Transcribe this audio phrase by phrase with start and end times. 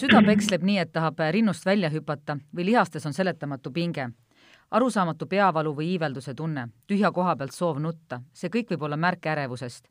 [0.00, 4.10] süda peksleb nii, et tahab rinnust välja hüpata või lihastes on seletamatu pinge.
[4.70, 9.26] arusaamatu peavalu või iivelduse tunne, tühja koha pealt soov nutta, see kõik võib olla märk
[9.26, 9.88] ärevusest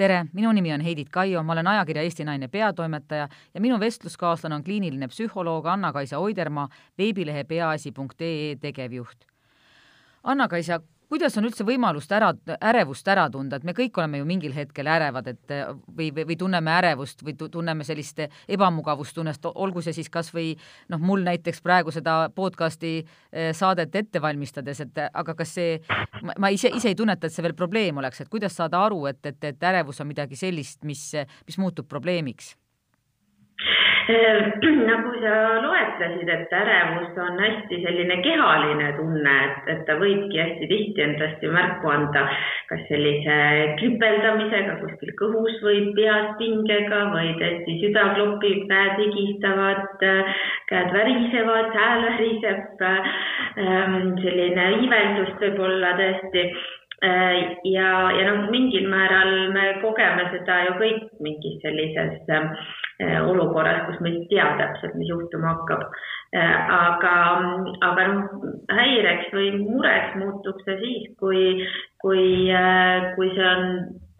[0.00, 4.54] tere, minu nimi on Heidit Kaio, ma olen ajakirja Eesti Naine peatoimetaja ja minu vestluskaaslane
[4.54, 6.68] on kliiniline psühholoog Anna-Kaisa Oidermaa,
[6.98, 9.26] veebilehe peaasi.ee tegevjuht.
[10.24, 10.80] Anna-Kaisa,
[11.10, 12.30] kuidas on üldse võimalust ära,
[12.70, 15.54] ärevust ära tunda, et me kõik oleme ju mingil hetkel ärevad, et
[15.96, 20.52] või, või, või tunneme ärevust või tunneme sellist ebamugavustunnet, olgu see siis kas või
[20.92, 25.76] noh, mul näiteks praegu seda podcasti eh, saadet ette valmistades, et aga kas see,
[26.38, 29.22] ma ise, ise ei tunneta, et see veel probleem oleks, et kuidas saada aru, et,
[29.26, 31.10] et, et ärevus on midagi sellist, mis,
[31.46, 32.54] mis muutub probleemiks?
[34.90, 40.68] nagu sa loetlesid, et ärevus on hästi selline kehaline tunne, et, et ta võibki hästi
[40.70, 42.24] tihti endast ju märku anda,
[42.70, 43.36] kas sellise
[43.80, 50.04] kripeldamisega kuskil kõhus või peas pingega või tõesti süda klopib, käed higistavad,
[50.72, 56.50] käed värisevad, hääl väriseb, ähm, selline iiveldus võib olla tõesti.
[57.00, 63.86] Äh, ja, ja noh, mingil määral me kogeme seda ju kõik mingis sellises Eh, olukorras,
[63.86, 65.86] kus me ei tea täpselt, mis juhtuma hakkab.
[66.32, 67.14] Eh, aga,
[67.88, 68.44] aga noh,
[68.76, 71.42] häireks või mureks muutub see siis, kui,
[72.02, 73.66] kui, eh, kui see on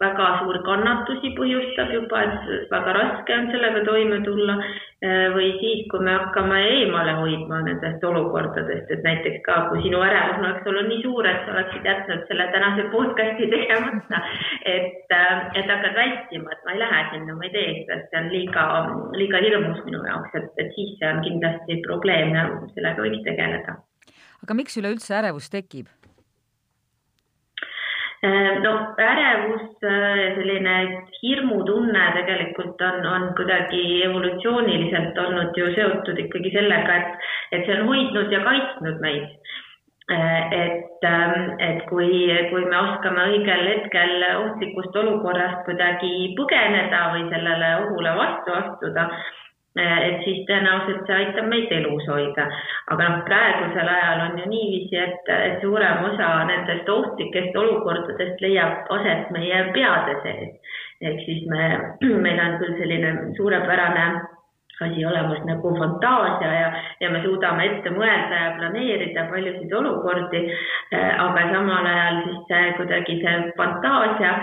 [0.01, 5.83] väga suuri kannatusi põhjustab juba, et väga raske on sellega toime tulla äh, või siis,
[5.91, 10.89] kui me hakkame eemale hoidma nendest olukordadest, et näiteks ka, kui sinu ärevus oleks olnud
[10.89, 14.23] nii suur, et sa oleksid jätnud selle tänase podcast'i tegemata,
[14.75, 18.21] et, äh, et hakkad vältima, et ma ei lähe sinna, ma ei tee seda, see
[18.23, 18.67] on liiga,
[19.21, 23.79] liiga hirmus minu jaoks, et, et siis see on kindlasti probleem ja sellega võiks tegeleda.
[24.41, 25.91] aga miks üleüldse ärevus tekib?
[28.23, 30.73] Äh, no ärevus, äh, selline
[31.23, 37.25] hirmutunne tegelikult on, on kuidagi evolutsiooniliselt olnud ju seotud ikkagi sellega, et,
[37.57, 39.25] et see on hoidnud ja kaitsnud meid.
[40.13, 42.13] Äh, et, ähm, et kui,
[42.51, 49.09] kui me oskame õigel hetkel ohtlikust olukorrast kuidagi põgeneda või sellele ohule vastu astuda
[49.79, 52.47] et siis tõenäoliselt see aitab meid elus hoida.
[52.91, 59.31] aga noh, praegusel ajal on ju niiviisi, et suurem osa nendest ohtlikest olukordadest leiab aset
[59.31, 60.75] meie peade sees.
[61.01, 61.63] ehk siis me,
[62.25, 64.05] meil on küll selline suurepärane
[64.87, 66.69] asi olemas nagu fantaasia ja,
[67.03, 70.43] ja me suudame ette mõelda ja planeerida paljusid olukordi.
[70.95, 74.35] Äh, aga samal ajal siis see kuidagi see fantaasia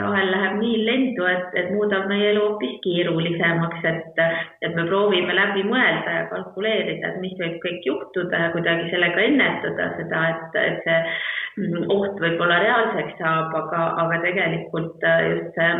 [0.00, 4.20] vahel läheb nii lendu, et, et muudab meie elu hoopis keerulisemaks, et,
[4.64, 9.26] et me proovime läbi mõelda ja kalkuleerida, et mis võib kõik juhtuda ja kuidagi sellega
[9.28, 10.98] ennetada seda, et, et see
[11.62, 15.72] mm, oht võib-olla reaalseks saab, aga, aga tegelikult äh, just see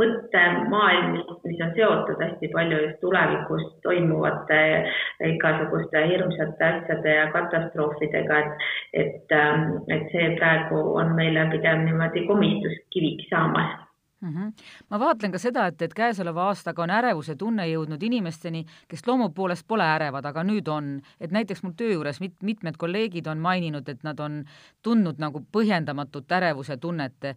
[0.00, 4.60] mõttemaailm, mis on seotud hästi palju just tulevikus toimuvate
[5.30, 8.68] igasuguste hirmsate asjade ja katastroofidega, et,
[9.06, 13.85] et, ähm, et see praegu on meile pigem niimoodi komistuskiviks saamas
[14.26, 14.36] mm.
[14.36, 14.52] -hmm.
[14.90, 19.30] ma vaatlen ka seda, et, et käesoleva aastaga on ärevuse tunne jõudnud inimesteni, kes loomu
[19.30, 23.38] poolest pole ärevad, aga nüüd on, et näiteks mul töö juures mit-, mitmed kolleegid on
[23.38, 24.44] maininud, et nad on
[24.82, 27.36] tundnud nagu põhjendamatut ärevuse tunnet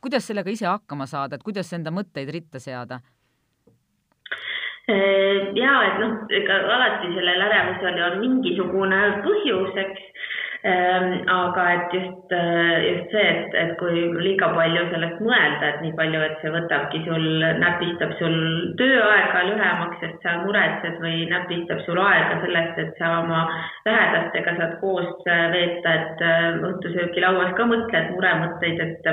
[0.00, 3.00] kuidas sellega ise hakkama saada, et kuidas enda mõtteid ritta seada?
[4.88, 10.17] Äh, ja et noh, ega alati sellel ärevusel on mingisugune põhjus, eks
[10.64, 15.94] aga et just, äh, just see, et, et kui liiga palju sellest mõelda, et nii
[15.94, 17.26] palju, et see võtabki sul,
[17.62, 18.36] näpistab sul
[18.80, 23.44] tööaega lühemaks, sest sa muretsed või näpistab sul aega sellest, et sa oma
[23.86, 26.24] lähedastega saad koos äh, veeta, et
[26.72, 29.12] õhtusöögilauas ka mõtled muremõtteid, et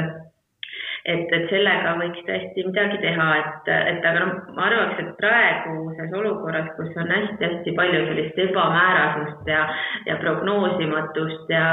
[1.05, 6.15] et, et sellega võiks tõesti midagi teha, et, et aga noh, ma arvaks, et praeguses
[6.19, 9.61] olukorras, kus on hästi-hästi palju sellist ebamäärasust ja,
[10.09, 11.67] ja prognoosimatust ja,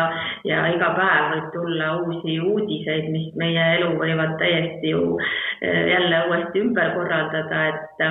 [0.48, 6.24] ja iga päev võib tulla uusi uudiseid, mis meie elu võivad täiesti ju eh, jälle
[6.28, 8.08] uuesti ümber korraldada, et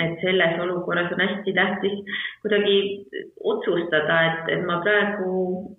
[0.00, 1.98] et selles olukorras on hästi tähtis
[2.40, 2.76] kuidagi
[3.44, 5.32] otsustada, et, et ma praegu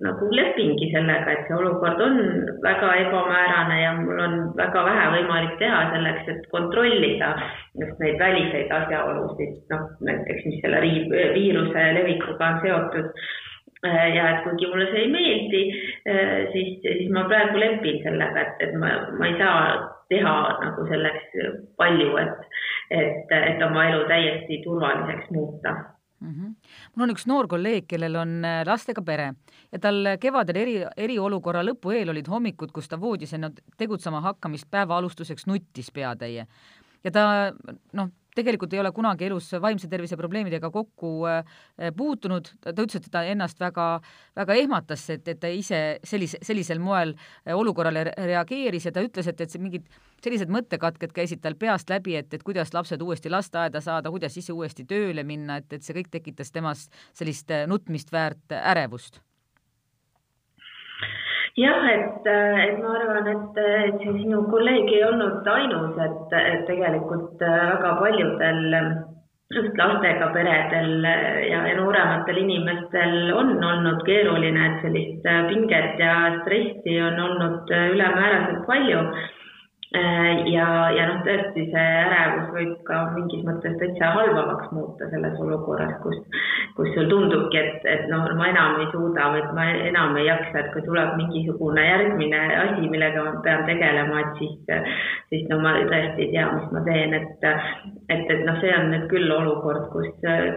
[0.06, 2.20] nagu lepingi sellega, et see olukord on
[2.66, 7.34] väga ebamäärane ja mul on väga vähe võimalik teha selleks, et kontrollida
[7.82, 10.84] just neid väliseid asjaolusid, noh näiteks, mis selle
[11.40, 13.26] viiruse levikuga on seotud.
[13.84, 15.62] Ja et kuigi mulle see ei meeldi,
[16.54, 19.58] siis, siis ma praegu lepin sellega, et, et ma, ma ei saa
[20.14, 21.36] teha nagu selleks
[21.82, 22.53] palju, et
[22.94, 25.74] et, et oma elu täiesti turvaliseks muuta
[26.20, 26.30] mm.
[26.30, 26.56] -hmm.
[26.96, 29.34] mul on üks noor kolleeg, kellel on äh, lastega pere
[29.72, 34.70] ja tal kevadel eri, eriolukorra lõpu eel olid hommikud, kus ta voodis enne tegutsema hakkamist
[34.72, 36.48] päeva alustuseks nuttis peatäie.
[37.04, 37.54] ja ta
[37.94, 41.14] noh, tegelikult ei ole kunagi elus vaimse tervise probleemidega kokku
[41.98, 43.88] puutunud, ta ütles, et ta ennast väga,
[44.36, 47.14] väga ehmatas, et, et ta ise sellise, sellisel moel
[47.54, 49.90] olukorrale reageeris ja ta ütles, et, et see mingid
[50.24, 54.56] sellised mõttekatked käisid tal peast läbi, et, et kuidas lapsed uuesti lasteaeda saada, kuidas ise
[54.56, 59.22] uuesti tööle minna, et, et see kõik tekitas temas sellist nutmist väärt ärevust
[61.58, 66.64] jah, et, et ma arvan, et, et see sinu kolleeg ei olnud ainus, et, et
[66.70, 68.78] tegelikult väga paljudel
[69.54, 76.98] just lastega peredel ja, ja noorematel inimestel on olnud keeruline, et sellist pinget ja stressi
[77.06, 79.06] on olnud ülemääraselt palju.
[79.14, 79.43] Äh,
[79.94, 85.94] ja, ja noh, tõesti see ärevus võib ka mingis mõttes täitsa halvavaks muuta selles olukorras,
[86.02, 86.18] kus,
[86.78, 90.64] kus sul tundubki, et, et noh, ma enam ei suuda või ma enam ei jaksa,
[90.64, 94.74] et kui tuleb mingisugune järgmine asi, millega ma pean tegelema, et siis,
[95.30, 97.48] siis no ma tõesti ei tea, mis ma teen, et,
[98.10, 100.10] et, et noh, see on nüüd küll olukord, kus,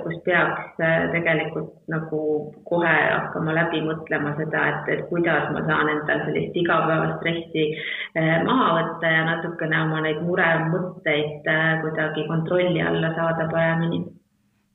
[0.06, 0.81] kus peaks
[1.12, 2.23] tegelikult nagu
[2.67, 7.69] kohe hakkama läbi mõtlema seda, et, et kuidas ma saan endal sellist igapäevastressi
[8.17, 14.05] äh, maha võtta ja natukene oma neid muremõtteid äh, kuidagi kontrolli alla saada paremini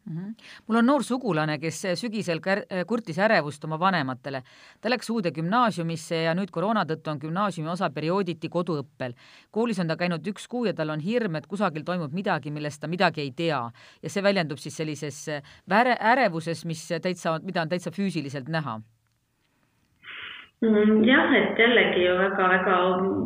[0.06, 0.36] Mm -hmm.
[0.68, 2.40] mul on noor sugulane, kes sügisel
[2.88, 4.44] kurtis ärevust oma vanematele.
[4.82, 9.14] ta läks uude gümnaasiumisse ja nüüd koroona tõttu on gümnaasiumi osa periooditi koduõppel.
[9.52, 12.82] koolis on ta käinud üks kuu ja tal on hirm, et kusagil toimub midagi, millest
[12.82, 13.72] ta midagi ei tea
[14.04, 15.28] ja see väljendub siis sellises
[16.00, 18.82] ärevuses, mis täitsa, mida on täitsa füüsiliselt näha
[20.62, 22.76] jah, et jällegi ju väga-väga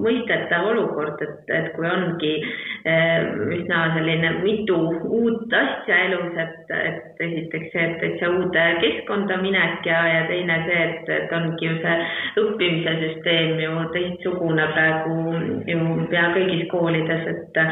[0.06, 2.32] mõistetav olukord, et, et kui ongi
[2.88, 3.26] eh,
[3.58, 9.84] üsna selline mitu uut asja elus, et, et esiteks see, et täitsa uude keskkonda minek
[9.84, 12.00] ja, ja teine see, et, et ongi ju see
[12.46, 15.38] õppimise süsteem ju teistsugune praegu
[15.68, 15.80] ju
[16.16, 17.64] pea kõigis koolides, et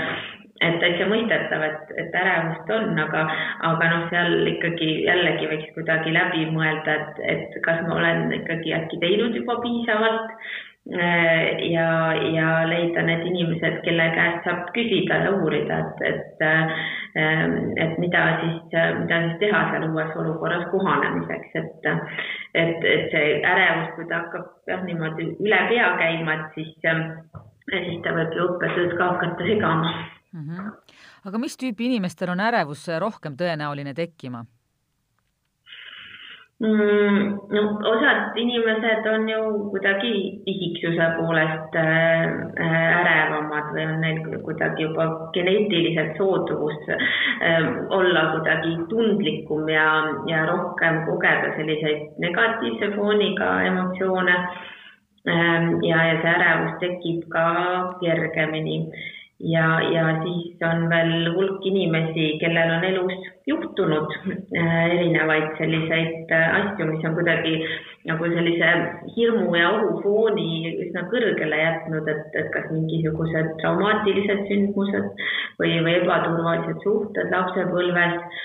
[0.62, 3.24] et täitsa mõistetav, et, et ärevust on, aga,
[3.70, 8.76] aga noh, seal ikkagi jällegi võiks kuidagi läbi mõelda, et, et kas ma olen ikkagi
[8.78, 10.30] äkki teinud juba piisavalt
[10.94, 11.88] äh, ja,
[12.36, 16.88] ja leida need inimesed, kelle käest saab küsida ja uurida, et, et, äh,
[17.88, 21.92] et mida siis, mida siis teha seal uues olukorras kohanemiseks, et,
[22.54, 26.76] et, et see ärevus, kui ta hakkab jah, niimoodi üle pea käima, et siis,
[27.74, 29.98] siis ta võib ju õppetööd ka hakata segama
[30.34, 30.50] mm.
[30.50, 30.72] -hmm.
[31.26, 34.46] aga mis tüüpi inimestel on ärevus rohkem tõenäoline tekkima?
[36.64, 40.12] Mm, no osad inimesed on ju kuidagi
[40.48, 42.24] isiksuse poolest äh,
[42.66, 49.88] äh, ärevamad või on neil kuidagi juba geneetiliselt sooduvus äh, olla kuidagi tundlikum ja,
[50.30, 54.38] ja rohkem kogeda selliseid negatiivse fooniga emotsioone.
[55.88, 57.44] ja, ja see ärevus tekib ka
[58.00, 58.80] kergemini
[59.44, 63.16] ja, ja siis on veel hulk inimesi, kellel on elus
[63.48, 67.58] juhtunud äh, erinevaid selliseid äh, asju, mis on kuidagi
[68.08, 68.72] nagu sellise
[69.16, 70.48] hirmu ja ohufooni
[70.86, 75.24] üsna kõrgele jätnud, et, et kas mingisugused traumaatilised sündmused
[75.60, 78.44] või, või ebaturvalised suhted lapsepõlves.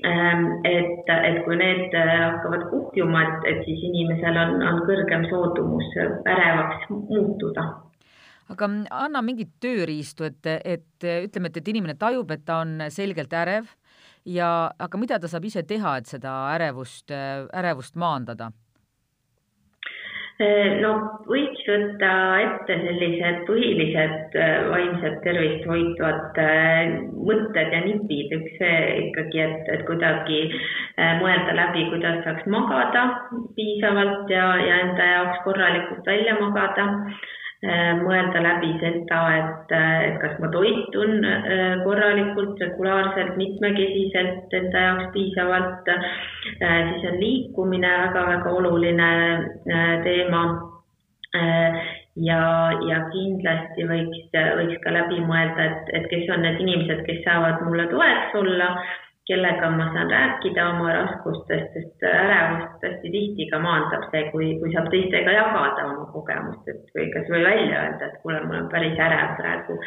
[0.00, 5.28] Ähm, et, et kui need äh, hakkavad kuhjuma, et, et siis inimesel on, on kõrgem
[5.28, 7.68] soodumus ärevaks muutuda
[8.50, 13.32] aga anna mingit tööriistu, et, et ütleme, et, et inimene tajub, et ta on selgelt
[13.36, 13.68] ärev
[14.26, 18.50] ja, aga mida ta saab ise teha, et seda ärevust, ärevust maandada?
[20.80, 20.90] no
[21.28, 24.36] võiks võtta ette sellised põhilised
[24.70, 26.38] vaimset tervist hoidvad
[27.28, 30.40] mõtted ja nipid, üks see ikkagi, et, et kuidagi
[31.20, 33.04] mõelda läbi, kuidas saaks magada
[33.58, 36.88] piisavalt ja, ja enda jaoks korralikult välja magada
[37.60, 45.10] mõelda läbi seda, et, äh, et kas ma toitun äh, korralikult, regulaarselt, mitmekesiselt, enda jaoks
[45.12, 45.90] piisavalt.
[46.40, 49.10] siis on liikumine väga-väga oluline
[50.04, 50.42] teema.
[52.16, 52.40] ja,
[52.88, 57.62] ja kindlasti võiks, võiks ka läbi mõelda, et, et kes on need inimesed, kes saavad
[57.68, 58.72] mulle toeks olla
[59.28, 64.72] kellega ma saan rääkida oma raskustest, sest ärevust hästi tihti ka maandab see, kui, kui
[64.74, 68.98] saab teistega jagada oma kogemust, et või kasvõi välja öelda, et kuule, mul on päris
[69.06, 69.78] ärev praegu.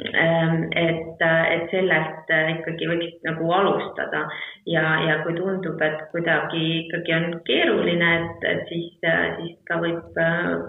[0.00, 4.22] Ehm, et, et sellest ikkagi võiks nagu alustada
[4.66, 10.22] ja, ja kui tundub, et kuidagi ikkagi on keeruline, et, et siis, siis ka võib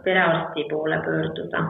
[0.03, 1.63] perearsti poole pöörduda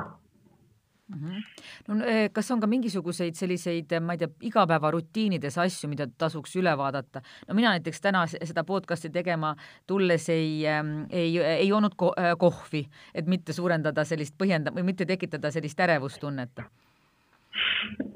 [1.15, 1.29] mm.
[1.29, 1.43] -hmm.
[1.87, 6.75] no eh, kas on ka mingisuguseid selliseid, ma ei tea, igapäevarutiinides asju, mida tasuks üle
[6.77, 7.21] vaadata?
[7.47, 9.55] no mina näiteks täna seda podcast'i tegema
[9.87, 15.05] tulles ei, ehm, ei, ei joonud äh, kohvi, et mitte suurendada sellist põhjenda- või mitte
[15.05, 16.61] tekitada sellist ärevustunnet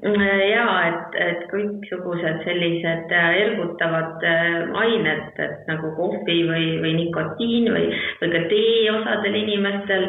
[0.06, 7.90] ja et, et kõiksugused sellised ergutavad ained, et nagu kohvi või, või nikotiin või,
[8.22, 10.06] või ka tee osadel inimestel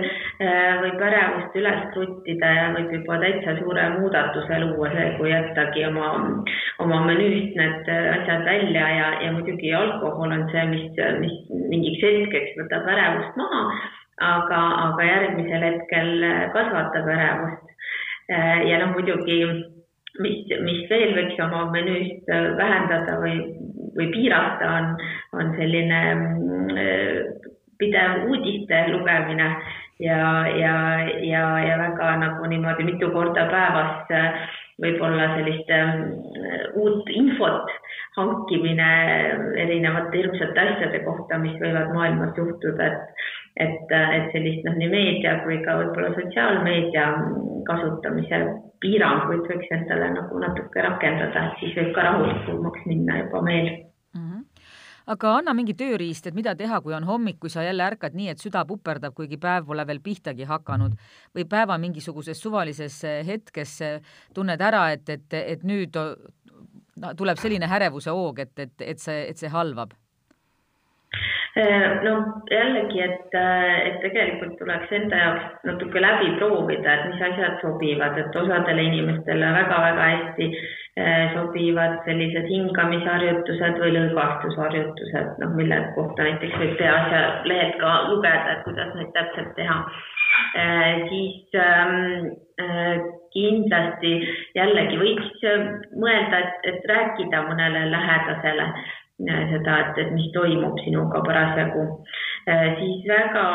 [0.84, 6.14] võib ärevust üles kruttida ja võib juba täitsa suure muudatuse luua see, kui jättagi oma,
[6.84, 12.60] oma menüüst need asjad välja ja, ja muidugi alkohol on see, mis, mis mingiks hetkeks
[12.62, 13.64] võtab ärevust maha,
[14.24, 16.14] aga, aga järgmisel hetkel
[16.56, 17.67] kasvatab ärevust.
[18.30, 19.40] Ja noh, muidugi
[20.20, 22.30] mis, mis veel võiks oma menüüst
[22.60, 23.38] vähendada või,
[23.98, 24.94] või piirata, on,
[25.40, 26.02] on selline
[27.78, 29.50] pidev uudiste lugemine
[30.04, 30.76] ja, ja,
[31.24, 34.12] ja, ja väga nagu niimoodi mitu korda päevas
[34.82, 35.72] võib-olla sellist
[36.78, 37.72] uut infot
[38.18, 38.90] hankimine
[39.62, 43.26] erinevate hirmsate asjade kohta, mis võivad maailmas juhtuda, et,
[43.64, 47.08] et, et sellist noh, nii meedia kui ka võib-olla sotsiaalmeedia
[47.68, 48.42] kasutamise
[48.84, 53.72] piiranguid võiks endale nagu natuke rakendada, et siis võib ka rahulikumaks minna juba meel
[55.12, 58.32] aga anna mingi tööriist, et mida teha, kui on hommik, kui sa jälle ärkad nii,
[58.34, 60.98] et süda puperdab, kuigi päev pole veel pihtagi hakanud.
[61.36, 63.78] Või päeva mingisuguses suvalises hetkes
[64.36, 65.96] tunned ära, et, et, et nüüd
[67.18, 69.96] tuleb selline ärevuse hoog, et, et, et see, et see halvab?
[72.04, 72.14] No
[72.52, 73.36] jällegi, et,
[73.88, 79.50] et tegelikult tuleks enda jaoks natuke läbi proovida, et mis asjad sobivad, et osadele inimestele
[79.56, 87.82] väga-väga hästi eh, sobivad sellised hingamisharjutused või lõõgastusharjutused, noh, mille kohta näiteks võib Peaasja lehelt
[87.82, 89.80] ka lugeda, et kuidas neid täpselt teha.
[90.62, 92.30] Eh, siis ähm,
[93.34, 94.14] kindlasti
[94.54, 95.44] jällegi võiks
[95.98, 101.86] mõelda, et, rääkida mõnele lähedasele äh, seda, et, et mis toimub sinuga parasjagu.
[102.48, 103.46] Äh, siis väga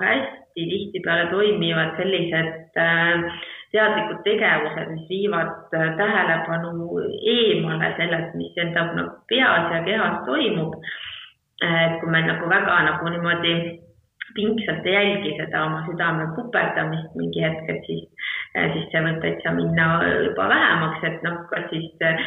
[0.00, 3.28] hästi tihtipeale toimivad sellised äh,
[3.74, 7.00] teadlikud tegevused, mis viivad tähelepanu
[7.34, 10.78] eemale sellest, mis enda nagu peas ja kehas toimub.
[11.64, 13.52] et kui me nagu väga nagu niimoodi
[14.34, 18.23] pingsalt ei jälgi seda oma südame puperdamist mingi hetk, et siis,
[18.54, 19.86] siis see võib täitsa minna
[20.22, 22.20] juba vähemaks, et noh, kas siis eh,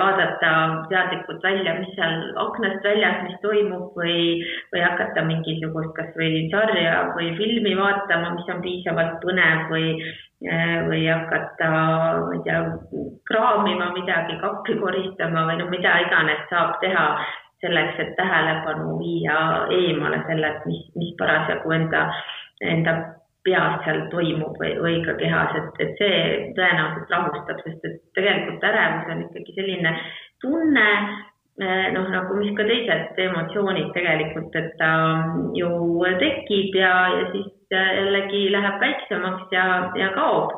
[0.00, 0.52] vaadata
[0.92, 4.38] teadlikult välja, mis seal aknast väljas, mis toimub või,
[4.72, 9.92] või hakata mingisugust kasvõi sarja või filmi vaatama, mis on piisavalt põnev või
[10.38, 12.60] või hakata, ma ei tea,
[13.26, 17.06] kraamima midagi, kappi koristama või noh, mida iganes saab teha
[17.58, 19.38] selleks, et tähelepanu viia
[19.74, 22.04] eemale sellelt, mis, mis parasjagu enda,
[22.62, 22.94] enda
[23.48, 26.18] peas seal toimub või, või ka kehas, et, et see
[26.58, 29.94] tõenäoliselt rahustab, sest et tegelikult ärevus on ikkagi selline
[30.44, 30.88] tunne,
[31.64, 34.92] eh, noh, nagu mis ka teised emotsioonid tegelikult, et ta
[35.56, 35.70] ju
[36.20, 39.64] tekib ja, ja siis jällegi läheb väiksemaks ja,
[39.96, 40.54] ja kaob.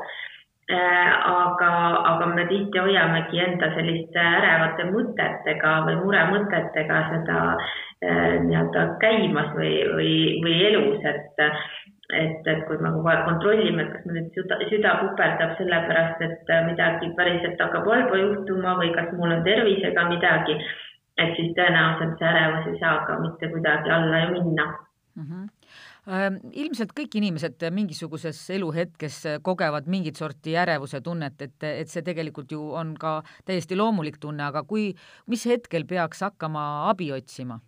[0.71, 1.71] Äh, aga,
[2.07, 9.73] aga me tihti hoiamegi enda selliste ärevate mõtetega või muremõtetega seda äh, nii-öelda käimas või,
[9.97, 10.13] või,
[10.45, 11.43] või elus, et
[12.17, 16.25] et, et kui me kogu aeg kontrollime, et kas meil nüüd süda, süda puperdab sellepärast,
[16.27, 20.59] et midagi päriselt hakkab halba juhtuma või kas mul on tervisega midagi,
[21.21, 25.25] et siis tõenäoliselt see ärevus ei saa ka mitte kuidagi alla ju minna mm.
[25.25, 25.49] -hmm
[26.57, 32.73] ilmselt kõik inimesed mingisuguses eluhetkes kogevad mingit sorti ärevuse tunnet, et, et see tegelikult ju
[32.75, 34.95] on ka täiesti loomulik tunne, aga kui,
[35.27, 37.61] mis hetkel peaks hakkama abi otsima?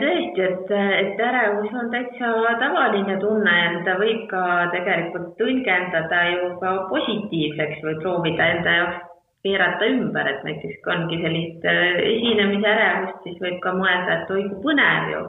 [0.00, 4.42] Tõesti, et, et ärevus on täitsa tavaline tunne ja seda võib ka
[4.74, 9.06] tegelikult tõlgendada ju ka positiivseks või proovida enda jaoks
[9.44, 14.42] keerata ümber, et näiteks kui ongi sellist esinemise ärevust, siis võib ka mõelda, et oi
[14.48, 15.22] kui põnev ju,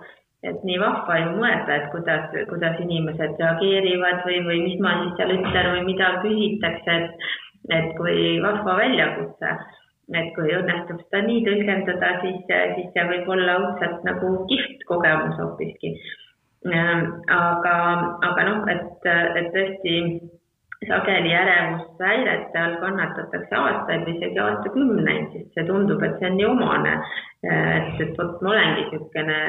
[0.52, 5.16] et nii vahva ju mõelda, et kuidas, kuidas inimesed reageerivad või, või mis ma siis
[5.20, 7.30] seal ütlen või mida küsitakse, et,
[7.78, 9.56] et kui vahva väljakutse.
[10.18, 15.40] Et kui õnnestub seda nii tõlgendada, siis, siis see võib olla õudselt nagu kihvt kogemus
[15.40, 15.96] hoopiski.
[16.70, 17.76] Ehm, aga,
[18.28, 19.96] aga noh, et, et tõesti
[20.88, 26.50] sageli ärevushäirete all kannatatakse aastaid või isegi aastakümneid, sest see tundub, et see on nii
[26.50, 26.96] omane.
[27.42, 29.40] et, et vot ma olengi niisugune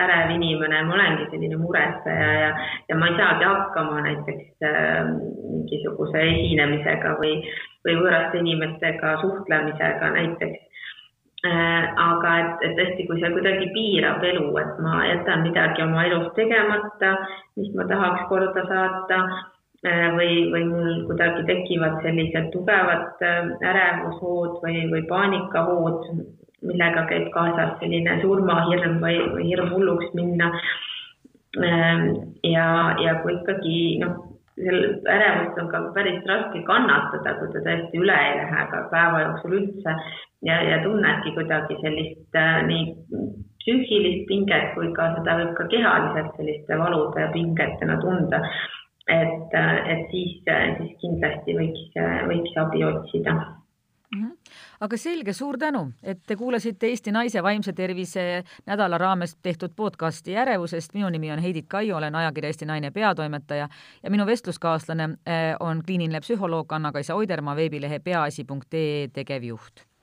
[0.00, 2.50] ärev inimene, ma olengi selline muretseja ja,
[2.88, 5.06] ja ma ei saagi hakkama näiteks äh,
[5.50, 7.36] mingisuguse esinemisega või,
[7.86, 10.60] või võõraste inimestega suhtlemisega näiteks
[11.46, 11.94] äh,.
[12.08, 16.30] aga et, et tõesti, kui see kuidagi piirab elu, et ma jätan midagi oma elus
[16.38, 17.16] tegemata,
[17.60, 24.58] mis ma tahaks korda saata äh, või, või mul kuidagi tekivad sellised tugevad äh, ärevushood
[24.66, 26.10] või, või paanikahood,
[26.62, 30.52] millega käib kaasas selline surmahirm või, või hirm hulluks minna.
[31.62, 32.06] Ehm,
[32.42, 32.68] ja,
[33.02, 34.78] ja kui ikkagi noh, sel
[35.10, 39.56] ärevust on ka päris raske kannatada, kui ta tõesti üle ei lähe ka päeva jooksul
[39.58, 39.96] üldse
[40.46, 42.84] ja, ja tunnedki kuidagi sellist äh, nii
[43.62, 48.42] psüühilist pinget kui ka seda võib ka kehaliselt selliste valude ja pingetena tunda.
[49.08, 51.98] et, äh, et siis, äh, siis kindlasti võiks,
[52.30, 53.36] võiks abi otsida
[54.80, 60.36] aga selge, suur tänu, et te kuulasite Eesti Naise Vaimse Tervise nädala raames tehtud podcasti
[60.36, 60.94] Ärevusest.
[60.94, 63.68] minu nimi on Heidit Kaio, olen ajakirja Eesti Naine peatoimetaja
[64.02, 69.93] ja minu vestluskaaslane eh, on kliiniline psühholoog Anna-Kaisa Oidermaa veebilehe peaasi.ee tegevjuht